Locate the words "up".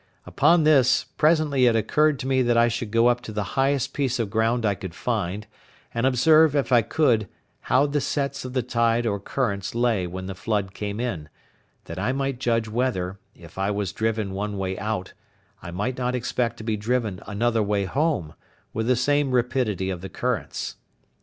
3.05-3.21